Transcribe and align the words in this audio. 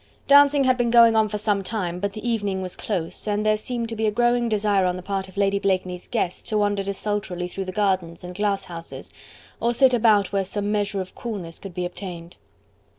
Dancing 0.27 0.63
had 0.63 0.77
been 0.79 0.89
going 0.89 1.15
on 1.15 1.29
for 1.29 1.37
some 1.37 1.61
time, 1.63 1.99
but 1.99 2.13
the 2.13 2.27
evening 2.27 2.63
was 2.63 2.75
close, 2.75 3.27
and 3.27 3.45
there 3.45 3.55
seemed 3.55 3.87
to 3.89 3.95
be 3.95 4.07
a 4.07 4.11
growing 4.11 4.49
desire 4.49 4.83
on 4.87 4.95
the 4.97 5.03
part 5.03 5.27
of 5.27 5.37
Lady 5.37 5.59
Blakeney's 5.59 6.07
guests 6.07 6.41
to 6.49 6.57
wander 6.57 6.81
desultorily 6.81 7.47
through 7.47 7.65
the 7.65 7.71
gardens 7.71 8.23
and 8.23 8.33
glasshouses, 8.33 9.11
or 9.59 9.75
sit 9.75 9.93
about 9.93 10.31
where 10.33 10.43
some 10.43 10.71
measure 10.71 11.01
of 11.01 11.13
coolness 11.13 11.59
could 11.59 11.75
be 11.75 11.85
obtained. 11.85 12.35